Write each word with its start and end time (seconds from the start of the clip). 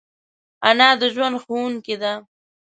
انا 0.69 0.89
د 1.01 1.03
ژوند 1.13 1.35
ښوونکی 1.43 1.95
ده 2.01 2.13